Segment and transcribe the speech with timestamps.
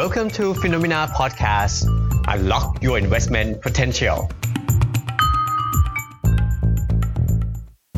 [0.00, 1.84] Welcome to Phenomena Podcast.
[2.26, 4.18] Unlock your investment potential.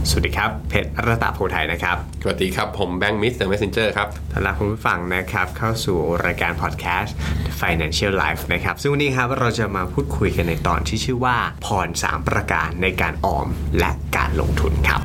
[0.09, 3.47] สวัสดีครับ เพชรรัตนโพไทยนะครับ สวัสดีครับ ผมแบงค์ Mr.
[3.47, 7.17] Messenger ครับต้อนรับคุณผู้ฟังนะครับ เข้าสู่รายการพอดแคสต์
[7.61, 11.37] Financial Life นะครับ ซึ่งวันนี้ครับเราจะมาพูดคุยกันในตอนที่ชื่อว่า
[11.67, 13.47] พร 3 ประการในการออม
[13.79, 15.01] และการลงทุนครับ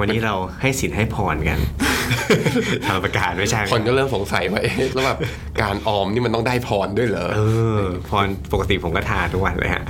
[0.00, 1.60] วันนี้เราให้สินให้พรกัน
[2.86, 5.18] ทางประกาศไม่ใช่คนก็เริ่มสงสัยว่าเอ๊ะแล้วแบบ
[5.62, 7.40] การออมนี่มันต้องได้พรด้วยเหรอเอ
[7.80, 9.82] อพรปกติผมก็ทาทุกวันเลยฮะ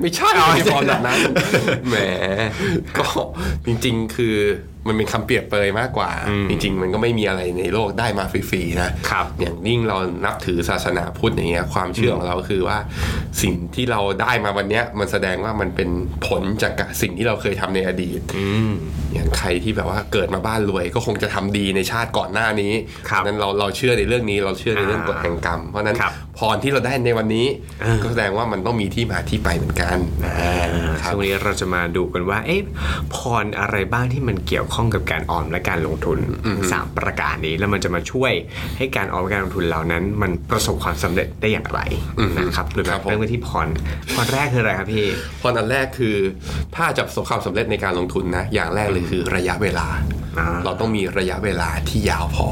[0.00, 1.18] ไม่ใช่ไม่ใช่พรแบบนั้น
[1.88, 1.96] แหม
[2.98, 3.06] ก็
[3.66, 4.36] จริง ๆ คือ
[4.88, 6.10] มันเป็นคำเปรียบเปรยมากกว่า
[6.48, 12.78] จริง ๆ มันก็ไม่มีอะไรในโลกได้มาฟรีๆนะครับอย่างยิ่งเรานับถือศาสนาพุทธอย่างเงี้ยความเชื่อของเราคือว่า
[13.42, 15.88] สิ่งที่เราได้มาวันเนี้ย มันแสดงว่ามันเป็น
[16.26, 18.20] ผลจากสิ่งที่เราเคยทำในอดีต
[19.14, 22.72] อย่างใครที่แบบว่าเกิดมาบ้านรวย ก็คงจะทำดีในชาติก่อนหน้านี้
[23.08, 27.46] ครับนั้นเราเราเชื่อในเรื่องนี้เราเชื่อในเรื่องกฎแห่งกรรม เพราะฉะนั้นครับพรที่เราได้ในวันนี้
[27.82, 29.96] เออก็แสดงว่ามันต้องมีที่มาที่ไปเหมือนกัน
[31.02, 32.62] ครัซึ่บงวันนี้เราจะมาดูกันว่าเอ๊ะ
[33.14, 36.18] พรอะไรบ้างที่มันเกี่ยวข้องกับการออมและการลงทุน
[36.72, 38.32] สามประการนี้แล้วมันจะมาช่วย
[38.78, 41.80] ให้การออมและการลงทุนเหล่านั้น มันประสบความสำเร็จได้อย่างไร
[42.38, 43.68] นะครับหรือครับผมเริ่มกันที่พร
[44.14, 45.06] พรแรกคืออะไรครับพี่
[45.40, 46.16] พรอันแรกคือ
[46.76, 49.86] ถ้าจะประสบความสำเร็จในการลงทุนนะอย่างแรกเลยคือระยะเวลา
[50.38, 52.48] อ่าเราต้องมีระยะเวลาที่ยาวพอ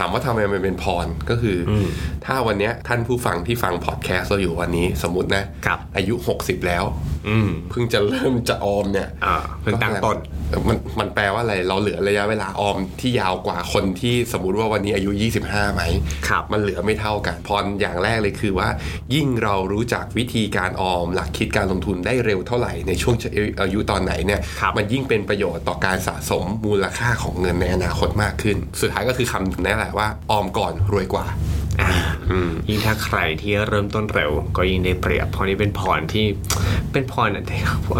[0.00, 1.72] ถามว่าทำไมมันเป็นพรก็คืออ
[2.26, 7.15] ถ้าวันเนี้ยท่านผู้ฟังที่ฟังพอดแคสต์เราอยู่วันนี้สมมตินะครับอายุ 60 แล้วอืม
[7.70, 10.16] เพิ่งจะเริ่มจะออมเนี่ยอ่าเพิ่งตั้งต้น
[10.50, 15.10] เออมันมันแปลว่าอะไรเราเหลือระยะเวลาออมที่ยาวกว่าคนที่สมมุติว่าวันนี้อายุ
[15.44, 15.82] 25ไหม
[16.28, 18.68] ครับมันเหลือไม่เท่ากันพรอย่างแรกเลยคือว่า
[19.14, 23.14] ยิ่งเรารู้จักวิธีการออม หลักคิดการลงทุนได้เร็วเท่าไหร่ในช่วง
[23.62, 31.65] อายุตอนไหนเนี่ยครับมันยิ่งเป็นประโยชน์ต่อการสะสมมูลค่าของเงินในอนาคตมากขึ้น สุดท้ายก็คือคำนี้แหละว่าออมก่อนรวยกว่าอ่า
[32.68, 36.26] ยิ่งถ้าใครที่เริ่มต้นเร็ว ก็ยิ่งได้เปรียบเพราะนี่เป็นพรที่
[36.92, 37.28] เป็นพร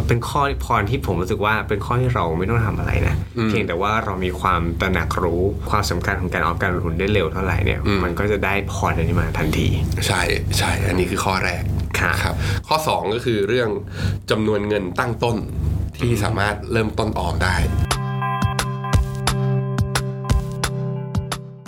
[0.08, 3.14] เป็นข้อพรที่ผมรู้สึกว่าเป็นข้อที่เราไม่ต้องทำอะไรนะ
[3.48, 9.68] เพียงแต่ว่าเรามีความตระหนักรู้ความสำคัญของการออมการลงทุนได้เร็วเท่าไหร่เนี่ยมันก็จะได้พรอันนี้มาทันที
[10.06, 10.22] ใช่
[10.58, 11.62] ใช่อันนี้คือข้อแรก
[11.98, 12.34] ครับครับ
[12.68, 13.68] ข้อ 2 ก็คือเรื่อง
[14.30, 15.36] จำนวนเงินตั้งต้น
[15.98, 17.56] ที่สามารถเริ่มต้นออมได้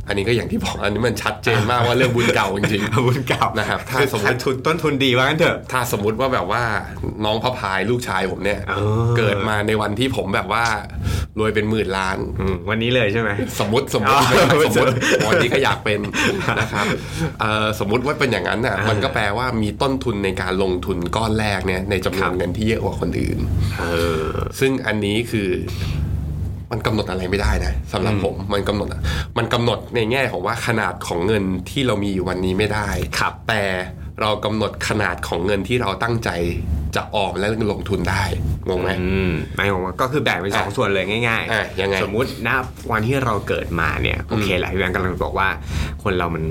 [0.08, 6.62] อันนี้ก็อย่างที่บอกอันนี้มันชัดเจนมากว่าเรื่องบุญเก่าจริงๆบุญเก่านะครับถ้าคือสมมขาดติทุนต้นทุนดีว่างั้นเถอะถ้าสมมติว่าแบบว่า
[7.24, 10.64] น้องพระพายลูกชายผมเนี่ยเออเกิดมาในวันที่ผมแบบว่า
[11.38, 13.30] รวยเป็นหมื่นล้านอืมวันนี้เลยใช่ไหม
[13.60, 14.96] สมมติสมมติอ๋อไม่ใช่สมมติ
[15.28, 16.00] วันนี้ก็อยากเป็น
[16.60, 16.86] นะครับ
[17.40, 23.38] เอ่อสมมติว่าเป็นอย่างนั้นน่ะมันก็แปลว่ามีต้นทุนในการลงทุนก้อนแรกเนี่ยในจำนวนเงินที่เยอะกว่าคนอื่น
[23.80, 23.84] เอ
[24.22, 24.26] อ
[24.60, 25.48] ซึ่งอันนี้คือ
[26.71, 28.89] มันกำหนดอะไรไม่ได้นะสำหรับผมมันกำหนด
[29.39, 33.62] มันกำหนดในแง่ของว่าขนาดของเงินที่เรามีอยู่วันนี้ไม่ได้ครับแต่
[34.21, 36.31] เรากำหนดขนาดของเงินที่เราตั้งใจ
[36.97, 38.25] จะออมและลงทุนได้
[38.69, 42.49] งงไหมอืมหมายความว่าก็คือแบ่งเป็นสองอะส่วนเลยง่ายอะยังไงสมมุติณ
[42.91, 45.49] วันที่เราเกิดมาเนี่ยโอเคแหละพี่แบงค์กำลังบอกว่า
[46.03, 46.44] คนเรามัน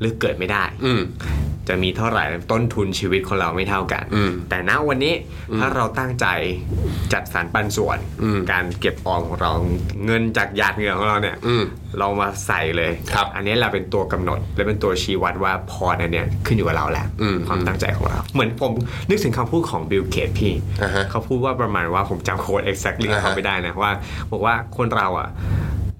[0.00, 1.02] เลือกเกิดไม่ได้ อืม
[1.68, 5.14] จะมีเท่าไหร่ต้นทุนชีวิตของเราไม่เท่ากันอืมแต่ณวันนี้
[5.58, 6.26] ถ้าเราตั้งใจ
[7.12, 9.50] จัดสรรปันส่วนอืมการเก็บออมของเรา
[10.06, 11.64] เงินจากหยาดเหงื่อของเราเนี่ยอืม
[11.98, 18.72] เรามาใส่เลยครับ อันนี้แหละเป็นตัวกำหนด และเป็นตัวชี้วัดว่าพรอันเนี้ยขึ้นอยู่กับเราแหละอืมความตั้งใจของเรา เหมือนผม
[19.08, 23.92] นึกถึงคำพูดของบิลเกตพี่อ่าฮะเขาพูดว่าประมาณว่าผมจำโค้ด exactly อ่าฮะเขาไม่ได้นะว่า
[24.32, 25.28] บอกว่าคนเราอะ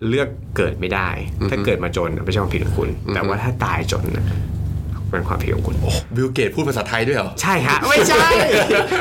[0.08, 1.08] เลือกเกิดไม่ได้
[1.50, 4.26] ถ้าเกิดมาจนไม่ใช่ความผิดของคุณ แต่ว่าถ้าตายจนน่ะ
[5.10, 5.76] เป็นความผิดของคุณ
[6.16, 8.26] บิลเกตพูดภาษาไทยด้วยเหรอ ใช่ฮะ ไม่ใช่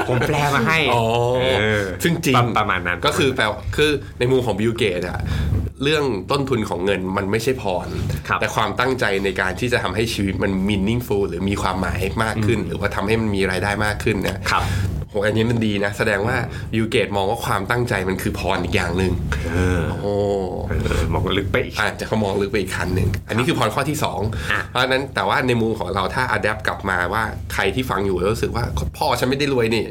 [0.10, 1.04] ผมแปลมาให้ อ๋อ
[1.42, 3.44] เออซึ่งจริงประประมาณนั้น ก็คือแปล
[3.76, 5.20] คือในมุมของบิลเกตอะ
[5.84, 7.88] เรื่องต้นทุนของเงินมันไม่ใช่พร
[8.28, 14.63] ครับแต่ความตั้งใจในการที่จะทำให้ชีวิตมัน meaningful หรือมีความหมายมากขึ้น หรือว่าทำให้มันมีรายได้มากขึ้นเนี่ยครับ
[15.12, 16.36] โหอันนี้มันดีนะ แสดงว่า
[16.74, 19.12] บิลเกตมองว่าความตั้งใจมันคือพรอีกอย่างหนึ่ง
[19.52, 20.13] เออโอ้
[20.69, 24.22] เออมองลึกไปอีกอาจจะเขามองลึกไปอีกขั้นหนึ่งอันนี้คือพรข้อที่สอง
[24.52, 27.24] อะเพราะฉะนั้นแต่ว่าในมุมของเราถ้า adapt กลับมาว่า
[27.54, 28.63] ใครที่ฟังอยู่แล้วรู้สึกว่า
[28.98, 29.86] พ่อฉันไม่ได้รวยนี่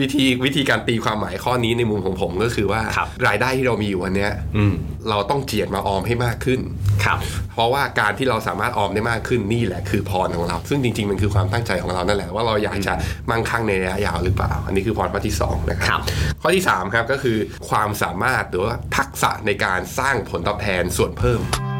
[0.00, 4.74] วิธีวิธีการตีความหมายข้อนี้ในมุมของผมก็คือว่าครับรายได้ที่เรามีอยู่วันเนี้ยอืม
[5.10, 6.60] เราต้องเจียดมาออมให้มากขึ้น
[7.04, 7.18] ครับ
[7.54, 12.92] เพราะว่าการที่เราสามารถออมได้มากขึ้นนี่แหละคือพรของเรา ซึ่งจริงๆมันคือความตั้งใจของเรานั่นแหละว่าเราอยากจะ
[13.30, 16.02] มั่งคั่งในระยะยาวหรือเปล่า อันนี้คือพรข้อที่สองนะคครัรับบ
[16.42, 21.70] ข้อที่สามครับก็คือความสามารถหรือว่าทักษะในการสร้างผลตอบแทนส่วนเพิ่มอ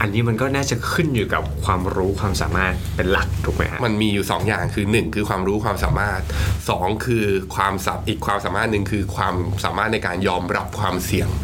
[0.00, 6.20] อันนี้มันก็น่าจะขึ้นอยู่กับความรู้ความสามารถเป็นหลักถูกไหมฮะมันมีอยู่ 2 อย่างคือ 1 คือความรู้ความสามารถ
[6.62, 9.34] 2 คือความสับอีกความสามารถหนึ่งคือความ
[9.64, 11.43] สามารถในการยอมรับความเสี่ยงอืมอือ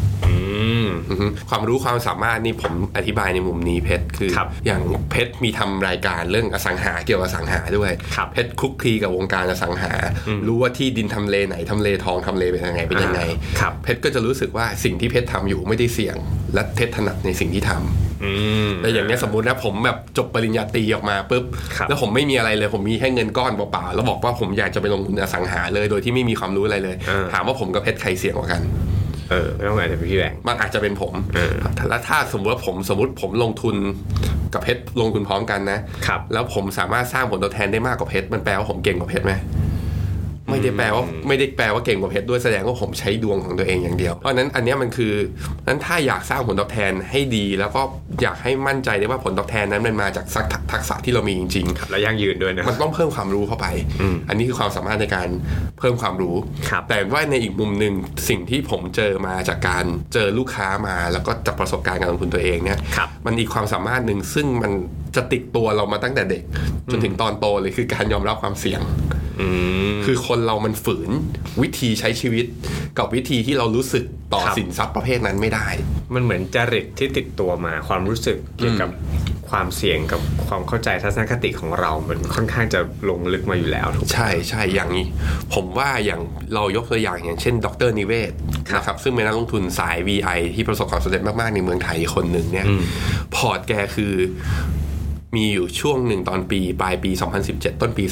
[1.49, 4.81] ความรู้ความสามารถนี่ผมอธิบายในมุมนี้เพชรคือครับอย่าง
[5.11, 9.93] เพชรมีทำรายการเรื่องอสังหาเกี่ยวกับอสังหาด้วยครับเพชรคลุกคลีกับวงการอสังหา
[10.47, 16.15] รู้ว่าที่ดินทำเลไหนทำเลทองทำเลเป็นยังไงเป็นยังไงอ่าครับเพชรก็จะรู้สึกว่าสิ่งที่เพชรทำอยู่ไม่ได้เสี่ยง
[16.53, 18.33] และเพชรถนัดในสิ่งที่ทำอื
[18.69, 21.43] มแต่อย่างเนี้ยสมมตินะผมแบบจบปริญญาตรีออกมาปุ๊บ
[21.77, 26.95] ครับแล้วผมไม่มีอะไรเลย ผมมีแค่เงินก้อนเปล่าๆแล้วบอกว่าผมอยากจะไปลงทุนอสังหาเลย โดยที่ไม่มีความรู้อะไรเลย
[27.33, 28.61] ถามว่าผมกับเพชรใครเสี่ยงกว่ากัน
[29.31, 31.53] เออไม่ต้องอาจจะเป็นพี่แบงค์มันอาจจะเป็นผมเออ
[31.89, 33.75] แล้วถ้าสมมติว่าผมสมมติผมลงทุน
[34.53, 39.33] กับเพชรลงทุนพร้อมกันนะครับแล้วผมสามารถสร้างผลตอบแทนได้มากกว่าเพชรมันแปลว่าผมเก่งกว่าเพชรไหม
[40.51, 45.13] ไม่ได้แปลว่าไม่ได้แปลว่าเก่งกว่าเพชรด้วยแสดงว่าผมใช้ดวงของตัวเองอย่างเดียว เพราะฉะนั้นอันเนี้ยมันคือ
[45.67, 47.81] นั้นถ้าอยากสร้างผลตอบแทนให้ดี แล้วก็
[48.21, 53.67] อยากให้มั่นใจได้ว่าผลตอบแทนนั้นมันมาจากสักทักษะที่เรามีจริงๆแล้วยั่งยืนด้วยนะมันต้องเพิ่มความรู้เข้าไป
[54.29, 55.27] อันนี้คือความสามารถในการ
[55.79, 56.35] เพิ่มความรู้
[56.69, 57.93] ครับแต่ว่าในอีกมุมหนึ่ง
[58.29, 64.71] สิ่งที่ผมเจอมาจากการเจอลูกค้ามา แล้วก็จากประสบการณ์การลงทุนตัวเองเนี่ยครับมันอีกความสามารถหนึ่งซึ่งมัน
[65.15, 66.43] จะติดตัวเรามาตั้งแต่เด็ก
[66.91, 69.10] จนถึงตอนโตเลยคือการยอมรับความเสี่ยงอืม
[70.05, 71.09] คือคนเรามันฝืน
[71.61, 72.45] วิธีใช้ชีวิต
[72.97, 74.03] กับวิธีที่เรารู้สึก
[74.33, 75.67] ต่อครับสินทรัพย์ประเภทนั้นไม่ได้
[76.13, 78.89] มันเหมือนจริตที่ติดตัวมาความรู้สึกเกี่ยวกับ
[79.49, 82.79] ความเสี่ยงกับความเข้าใจทัศนคติของเรา มันค่อนข้างจะ
[83.09, 85.05] ลงลึกมาอยู่แล้วถูกไหมใช่ใช่อย่างนี้
[85.53, 86.21] ผมว่าอย่าง
[86.55, 88.31] เรายกตัวอย่างอย่างเช่น ดรนิเวศ
[88.69, 92.67] ครับนะครับซึ่งเป็นนักลงทุนสาย VI ที่ประสบความสำเร็จมาก ๆ ในเมืองไทยคนหนึ่งเนี่ย
[93.35, 94.13] พอร์ตแกคือ
[95.35, 97.11] มีอยู่ช่วงหนึ่งตอนปีปลายปี
[97.45, 98.03] 2017 ต้นปี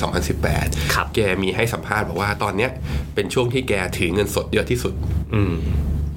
[0.48, 2.72] 2018ครับแกมีให้สัมภาษณ์บอกว่าตอนเนี้ย
[3.16, 4.94] เป็นช่วงที่แกถือเงินสดเยอะที่สุด
[5.34, 5.56] อืม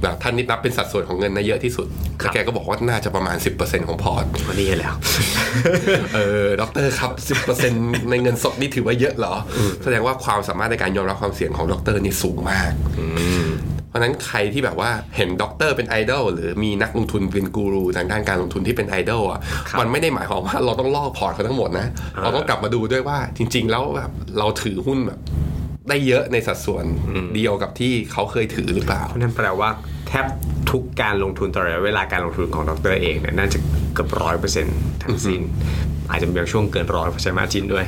[0.04, 1.86] นะท่านนี่นับเป็นสัดส่วนของเงินนะเยอะที่สุด
[2.20, 4.94] ครับแล้วแกก็บอกว่าน่าจะประมาณ 10%ของพอร์ตวันนี้แล้ว
[6.14, 7.10] เออด็อกเตอร์ครับ
[7.60, 9.34] 10%ในเงินสดนี่ถือว่าเยอะเหรอ
[9.82, 12.70] แสดงว่าความสามารถในการยอมรับความเสี่ยงของด็อกเตอร์นี่สูงมาก
[13.92, 21.86] เพราะฉะนั้นใครที่แบบว่าเห็นด็อกเตอร์เป็นไอดอลหรือมีนักลงทุนเป็นกูรูทางด้านการลงทุนที่เป็นไอดอลอะครับมันไม่ได้หมายความว่าเราต้องลอกพอร์ตเขาทั้งหมดนะ
[22.16, 25.20] อ่าเราต้องกลับมาดูด้วยว่าจริง ๆ แล้วแบบเราถือหุ้นแบบ
[25.88, 26.84] ได้เยอะในสัดส่วน
[27.34, 30.26] เดียวกับที่เขาเคยถือหรือเปล่าเพราะนั่นแปลว่าแทบ
[30.70, 33.58] ทุกการลงทุนตลอดเวลาการลงทุนของดรเองเนี่ยน่าจะ
[33.94, 35.40] เกือบร้อยเปอร์เซ็นต์ทั้งสิ้น
[36.10, 37.84] อาจจะมีบางช่วงเกินร้อยเปอร์เซ็นต์ margin ด้วย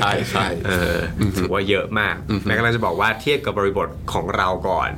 [0.00, 2.14] ใช่ใช่เอออถือว่าเยอะมาก
[2.44, 4.90] แม่กำลังจะบอกว่าเทียบกับบริบทของเราก่อน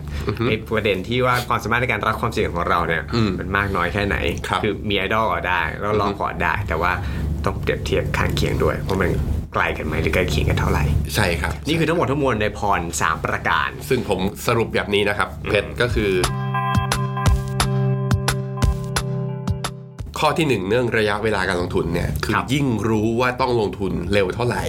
[0.49, 3.03] ไอ้ประเด็นที่ว่าความสามารถในการรับความเสี่ยงของเราเนี่ย
[3.39, 4.17] มันมากน้อยแค่ไหน
[4.49, 6.93] ครับอมีไอดอลก็ได้แล้วลองพอร์ตได้ แต่ว่า
[7.45, 9.11] ต้องเปรียบเทียบข้างเคียงด้วยว่ามัน
[9.57, 16.11] ไกลกันไหมหรือใกล้เคียงกันเท่าไหร่ ใช่ครับ นี่คือทั้งหมดทั้งมวลในพรสามประการ ซึ่งผมสรุปแบบนี้นะครับเพชรก็คือ
[20.19, 24.63] ข้อที่หนึ่งเรื่องระยะเวลาการลงทุนเนี่ยคือครับยิ่งรู้ว่าต้องลงทุนเร็วเท่าไหร่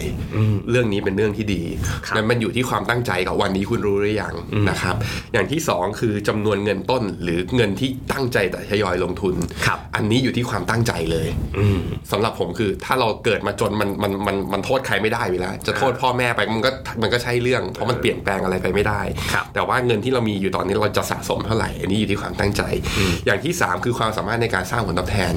[0.69, 1.61] เรื่องนี้เป็นเรื่องที่ดี
[2.07, 4.33] ครับนั้นมันอยู่ที่ความตั้งใจกับวันนี้คุณรู้หรือยัง
[4.69, 4.95] นะครับ
[5.33, 9.35] อย่างที่สองคือจำนวนเงินต้นหรือเงินที่ตั้งใจแต่ทยอยลงทุน
[9.65, 11.27] ครับอันนี้อยู่ที่ความตั้งใจเลย
[11.57, 11.79] อืม
[12.11, 16.71] สำหรับผมคือถ้าเราเกิดมาจนมันมันมันมันโทษใครไม่ได้อยู่แล้วจะโทษพ่อแม่ไปมันก็
[17.01, 19.01] มันก็ใช่เรื่อง เพราะมันเปลี่ยนแปลงอะไรไปไม่ได้
[19.33, 22.61] ครับแต่ว่าเงินที่เรามีอยู่ตอนนี้เราจะสะสมเท่าไหร่ อันนี้อยู่ที่ความตั้งใจ
[23.25, 25.33] อย่างที่ 3 คือความสามารถในการสร้างผลตอบแทน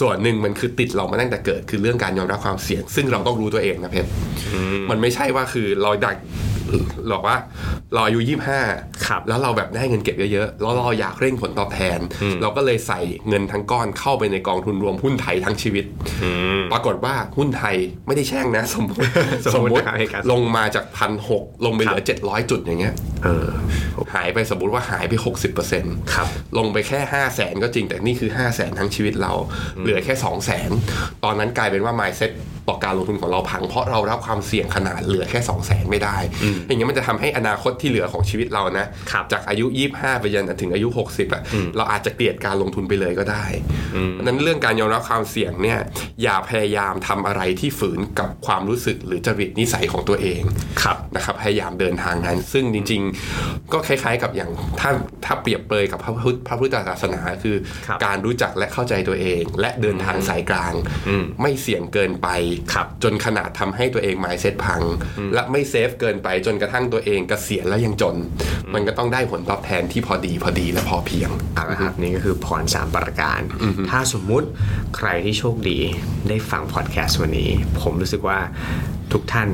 [0.00, 4.08] ส่วนหนึ่งมันคือติดเรามาตั้งแต่เกิด คือเรื่องการยอมรับความเสี่ยง ซึ่งเราต้องรู้ตัวเองนะเพชร
[4.90, 6.16] มันไม่ใช่ว่าคือเราดัก
[7.08, 7.36] หรอกว่า
[7.94, 8.60] เราอายุยี่ห้า
[9.06, 11.98] ครับแล้วเราแบบได้เงินเก็บเยอะๆแล้วเราอยากเร่งผลตอบแทน
[12.42, 15.84] เราก็เลยใส่เงินทั้งก้อนเข้าไปในกองทุนรวมหุ้นไทยทั้งชีวิต
[16.72, 18.98] ปรากฏว่าหุ้นไทยไม่ได้แช่งนะ สมมติ
[19.54, 23.48] สมมุตินะครับเหตุการณ์ลงมาจากพันหกลงไปเหลือเจ็ดร้อยจุดอย่างเงี้ยเออ
[24.14, 25.12] หายไปสมมติว่าหายไป
[25.64, 29.32] 60%ครับลงไปแค่5 0 0แสนก็จริงแต่นี่คือ5 0 0แสนทั้งชีวิตเรา
[29.80, 30.70] เหลือแค่2 0 0แสน
[31.24, 32.32] ตอนนั้นกลายเป็นว่า mindset
[32.70, 36.16] ต่อการลงทุนของเราพัง เพราะเรารับความเสี่ยงขนาดเหลือแค่2 0 0แสนไม่ได้
[36.66, 41.42] อย่างเงี้ยมันจะทำให้อนาคตที่เหลือของชีวิตเรานะครับจากอายุ 25 ไปยันถึงอายุ 60อะ
[41.76, 43.44] เราอาจจะเกลียดการลงทุนไปเลยก็ได้
[44.10, 45.78] เพราะฉะนั้นเรื่องการยอมรับความเสี่ยงเนี่ย
[46.22, 50.42] อย่าพยายามทำอะไรที่ฝืนกับความรู้สึกหรือจริตนิสัยของตัวเอง
[50.82, 53.02] ครับนะครับพยายามเดินทางนั้น ซึ่งจริง
[53.36, 54.50] ๆ ก็คล้าย ๆ กับอย่าง
[54.80, 54.90] ถ้า
[55.24, 60.72] ถ้าเปรียบเปรยกับพระพุทธพระพุทธศาสนาคือครับการรู้จักและเข้าใจตัวเอง และเดินทางสายกลาง
[61.08, 62.28] อืมไม่เสี่ยงเกินไป
[62.72, 64.80] ครับจนขนาดทำให้ตัวเองหมายเซตพัง
[65.34, 68.16] และไม่เซฟเกินไปจนกระทั่งตัวเองเกษียณแล้วยังจน
[68.74, 73.40] มันก็ต้องได้ผลตอบแทนที่พอดีพอดีและพอเพียงเอาละครับนี่ก็คือพรสามประการ
[73.90, 74.48] ถ้าสมมุติ
[74.96, 75.78] ใครที่โชคดี
[76.28, 77.50] ได้ฟังพอดแคสต์วันนี้
[77.80, 78.38] ผมรู้สึกว่า
[79.12, 79.48] ทุกท่าน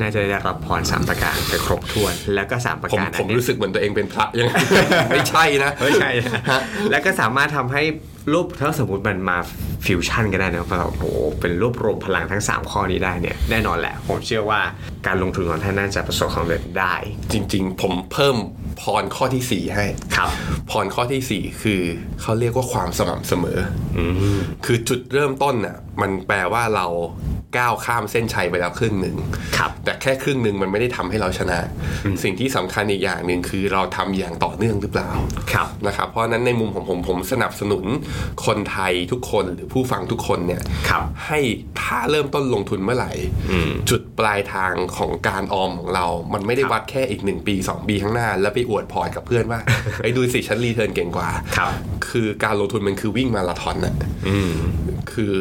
[0.00, 4.52] น่าจะได้รับพรสามประการไปครบถ้วน แล้วก็สามประผมการผมอันเนี้ยรู้สึกเหมือนตัวเองเป็นพระยังไง
[5.10, 7.82] ไม่ใช่นะไม่ใช่นะแล้วก็สามารถทำให้
[8.32, 9.38] รูปถ้าสมมติมันมา
[9.86, 11.04] ฟิวชั่นกันได้นะแบบโอ้โห
[11.40, 14.60] เป็นรวบรวมพลังทั้ง 3 ข้อนี้ได้เนี่ยแน่นอนแหละ ผมเชื่อว่า
[15.06, 16.94] การลงทุนของท่านน่าจะประสบความสำเร็จได้
[17.32, 18.36] จริง ๆ ผมเพิ่ม
[18.82, 19.84] พรข้อที่สี่ให้
[20.16, 20.30] ครับ
[20.70, 21.80] พรข้อที่สี่คือ
[22.20, 23.58] เขาเรียกว่าความสม่ำเสมอ
[23.98, 24.00] อ
[24.64, 26.86] คือจุดเริ่มต้นน่ะมันแปลว่าเรา
[27.58, 29.16] ก้าวข้ามเส้นชัยไปแล้วครึ่งหนึ่ง
[29.56, 31.58] ครับ แต่แค่ครึ่งหนึ่งมันไม่ได้ทำให้เราชนะ
[32.22, 35.10] สิ่งที่สำคัญอีกอย่างหนึ่งคือเราทำอย่างต่อเนื่องหรือเปล่า
[35.52, 37.84] ครับ นะครับ เพราะฉะนั้นในมุมของผมผมสนับสนุน
[38.46, 41.40] คนไทยทุกคนหรือผู้ฟังทุกคนเนี่ย ครับ ให้
[41.82, 43.12] ถ้าเริ่มต้นลงทุนเมื่อไหร่
[43.90, 49.60] จุดปลายทางของการออมของเรา มันไม่ได้วัดแค่อีกหนึ่งปีสองปีข้างหน้า แล้วไปอวดพอร์ตกับเพื่อนว่า
[50.02, 51.72] ไอ้ยดูสิฉัน return เก่งกว่า ครับ
[52.10, 53.94] คือการลงทุนมันคือวิ่งมาราธอนน่ะ
[55.12, 55.34] คือ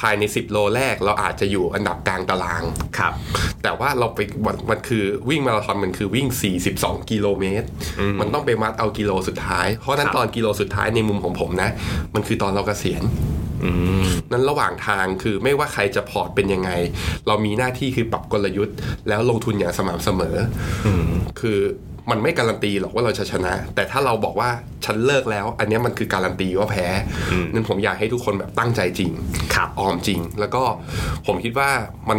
[0.00, 2.62] ภายใน 10 โลแรกเราอาจจะอยู่อันดับกลางตาราง
[2.98, 3.12] ครับ
[3.62, 6.26] แต่ว่าเราไปมันมันคือวิ่งมาราธอนมันคือวิ่ง
[6.68, 7.66] 42 กิโลเมตร
[8.20, 11.70] มันต้องไปวัดเอากิโลสุดท้าย เพราะฉะนั้นครับตอนกิโลสุดท้ายในมุมของผมนะ
[12.14, 13.02] มันคือตอนเราเกษียณ
[14.32, 16.70] นั้นระหว่างทางคือไม่ว่าใครจะพอร์ตเป็นยังไง
[17.26, 18.76] เรามีหน้าที่คือปรับกลยุทธ์
[19.08, 20.36] แล้วลงทุนอย่างสม่ำเสมอ
[20.86, 20.88] อ
[21.40, 21.58] คือ
[22.10, 24.50] มันไม่การันตีหรอกว่าเราจะชนะ แต่ถ้าเราบอกว่า
[24.84, 26.86] ฉันเลิกแล้ว อันเนี้ยมันคือการันตีว่าแพ้
[27.52, 29.10] นั้นผมอยากให้ทุกคนแบบตั้งใจจริง
[29.54, 30.62] ครับออมจริง แล้วก็
[31.26, 31.70] ผมคิดว่า
[32.10, 32.14] มั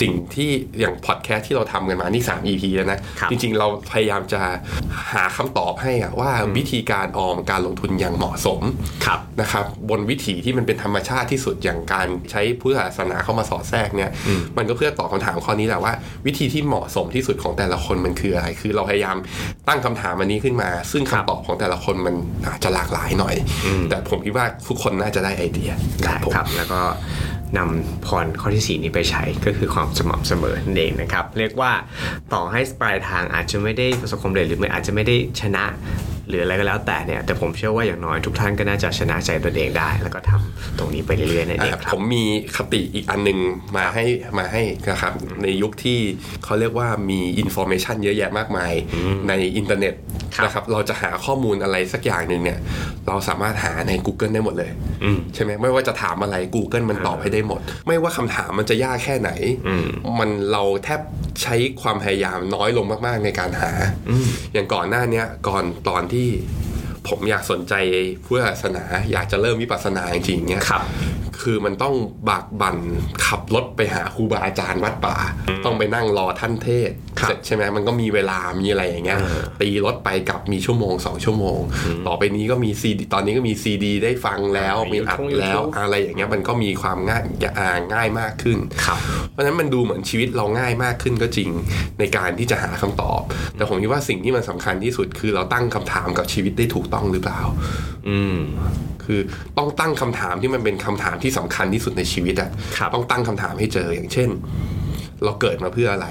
[0.00, 4.40] สิ่งที่อย่างพอดแคสต์ที่เราทำกันมานี่ 3 EP แล้วนะครับจริงๆ เราพยายามจะ
[5.12, 8.60] หาคำตอบให้อะว่าวิธีการออมการลงทุนอย่างเหมาะสม
[9.06, 14.10] ครับนะครับบนวิถีที่มันเป็นธรรมชาติที่สุดอย่างการใช้พุทธศาสนาเข้ามาสอดแทรกเนี่ย
[14.56, 15.92] มันก็เพื่อตอบคำถามข้อนี้แหละว่า
[16.26, 19.16] วิธีที่เหมาะสมที่สุดของแต่ละคนมันคืออะไร คือเราพยายาม
[19.68, 22.14] ตั้งคำถามอันนี้ขึ้นมา ซึ่งคำตอบของแต่ละคนมัน
[22.48, 23.34] อาจจะหลากหลายหน่อย
[23.90, 25.70] แต่ผมคิดว่าทุกคนน่าจะได้ไอเดีย
[26.04, 26.80] ได้ผมครับแล้วก็
[27.58, 31.72] นำพรข้อที่ 4 นี้ไปใช้ก็คือความสม่ำเสมอนั่นเองนะครับ เรียกว่า
[32.32, 35.64] ต่อให้ปลายทางอาจจะไม่ได้ประสบความสำเร็จหรืออาจจะไม่ได้ชนะ
[36.28, 42.24] หรืออะไรก็แล้วแต่เนี่ยแต่ผมเชื่อว่าอย่างน้อยทุกท่านก็น่าจะชนะใจตัวเองได้ แล้วก็ทำตรงนี้ไปเรื่อยๆนั่นเองอะครัผบมมี
[42.56, 43.38] คติอีกอันหนึง
[43.76, 44.04] มาให้
[44.38, 45.12] มาให้นะครับ
[45.42, 45.98] ในยุคที่
[46.44, 48.72] เขาเรียกว่ามี information เยอะแยะมากมาย
[49.28, 49.94] ในอินเทอร์เน็ต
[50.36, 52.58] ครับนะครับเราจะหาข้อมูลอะไรสักอย่างหนึ่งเนี่ย
[53.08, 54.70] เราสามารถหาใน Google ได้หมดเลย
[55.34, 59.30] ใช่ไหมไม่ว่าจะถามอะไร Google มันตอบให้ได้หมด ไม่ว่าคำถามมันจะยากแค่ไหน
[60.18, 61.00] มันเราแทบ
[61.42, 63.70] ใช้ความพยายามน้อยลงมาก ๆ ในการหา
[64.52, 66.28] อย่างก่อนหน้าเนี้ยก่อนตอนที่
[67.08, 67.74] ผมอยากสนใจ
[68.24, 70.62] พุทธศาสนา อยากจะเริ่มวิปัสสนาจริงๆเนี่ย
[71.40, 71.94] ครับคือมันต้อง
[72.28, 72.78] บากบั่น
[73.26, 75.16] ขับรถไปหาครูบาอาจารย์วัดป่า
[75.64, 79.18] ต้องไปนั่งรอท่านเทศน์ครับเสร็จใช่ไหมมันก็มีเวลามีอะไรอย่างเงี้ย
[79.60, 81.60] ตีรถไปกลับมีชั่วโมงสองชั่วโมง
[82.06, 87.22] ต่อไปนี้ก็มีซีดีตอนนี้ก็มีซีดี ได้ฟังแล้วมีมีอัด YouTube แล้วอะไรอย่างเงี้ยมันก็มีความง่าย
[87.58, 88.98] อ่าง่ายมากขึ้นครับ
[89.32, 91.50] เพราะฉะนั้นมันดูเหมือนชีวิตเราง่ายมากขึ้นก็จริง
[91.98, 93.20] ในการที่จะหาคำตอบ
[93.56, 97.40] แต่ผมคิดว่าสิ่งที่มันสำคัญที่สุดคือเราตั้งคำถามกับชีวิตได้ถูกต้องหรือเปล่า
[98.08, 98.36] อืม
[99.04, 99.20] คือ
[99.58, 104.30] ต้องตั้งคำถามที่มันเป็นคำถามที่สำคัญที่สุดในชีวิตอะครับต้องตั้งคำถามให้เจออย่างเช่น
[105.24, 106.08] เราเกิดมาเพื่ออะไร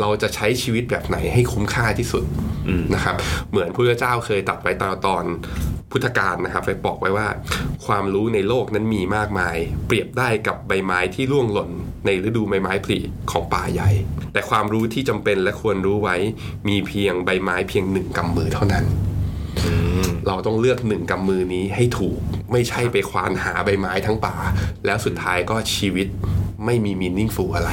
[0.00, 2.24] เราจะใช้ชีวิตแบบไหนให้คุ้มค่าที่สุด
[2.94, 3.16] นะครับ
[3.50, 5.24] เหมือนพระเจ้าเคยตรัดไปตอนตอน
[5.90, 7.28] พุทธกาลนะครับไปบอกไว้ว่า
[7.86, 11.70] ความรู้ในโลกนั้นมีมากมาย เปรียบได้กับใบไม้ที่ร่วงหล่น
[12.06, 12.98] ในฤดูใบไม้ผลิ
[13.30, 13.90] ของป่าใหญ่
[14.32, 16.16] แต่ความรู้ที่จำเป็นและควรรู้ไว้
[16.68, 18.84] มีเพียงใบไม้เพียงหนึ่งกำมือเท่านั้น
[20.28, 22.18] เราต้องเลือกหนึ่งกำมือนี้ให้ถูก
[22.52, 24.36] ไม่ใช่ไปควานหาใบไม้ทั้งป่า
[24.84, 26.06] แล้วสุดท้ายก็ชีวิต
[26.64, 27.70] ไม่มีมีนิ่งฟูอะไร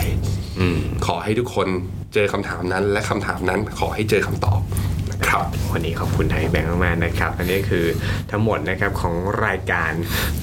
[1.05, 1.67] ขอให้ทุกคน
[2.13, 4.84] เจอคำถามนั้น และคำถามนั้นขอให้เจอคำตอบนะ
[5.29, 7.85] ครับวันนี้ขอบคุณไทยแบงค์มากๆนะครับ อันนี้คือ
[8.31, 9.15] ทั้งหมดนะครับของ
[9.45, 9.91] รายการ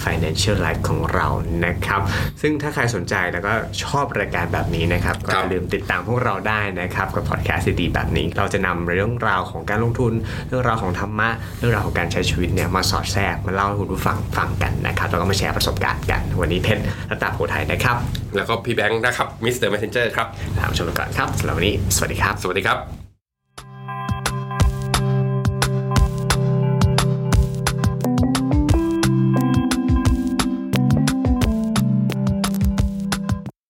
[0.05, 1.27] Financial Life ของเรา
[1.67, 2.01] นะครับ
[2.41, 3.53] ซึ่งถ้าใครสนใจแล้วก็
[3.85, 10.12] ชอบรายการแบบนี้นะครับก็อย่าลืมติดตามพวกเราได้นะครับกับพอดแคสต์ดีๆแบบนี้ เราจะนำเรื่องราวของการลงทุน
[10.49, 17.97] เรื่องราวของธรรมะเรื่องราวของการใช้ชีวิตเนี่ยมาสอดแทรกมาเล่าให้คุณผู้ฟังฟังกันนะครับแล้วก็มาแชร์ประสบการณ์กัน วันนี้เพชรรัตตาโพไทยนะครับ
[18.37, 19.69] แล้วก็พี่แบงค์นะครับ Mr.
[19.69, 23.01] Messenger ครับลาไปชมกันก่อนครับสำหรับวันนี้สวัสดีครับ สวัสดีครับ